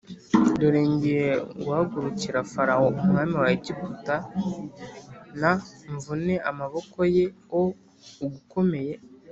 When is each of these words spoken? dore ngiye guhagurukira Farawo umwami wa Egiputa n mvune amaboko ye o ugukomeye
dore 0.59 0.81
ngiye 0.91 1.27
guhagurukira 1.63 2.39
Farawo 2.51 2.87
umwami 3.01 3.35
wa 3.41 3.49
Egiputa 3.57 4.15
n 5.39 5.41
mvune 5.93 6.35
amaboko 6.49 6.97
ye 7.15 7.25
o 7.59 7.61
ugukomeye 8.25 8.93